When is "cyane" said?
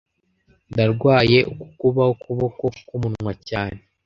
3.49-3.79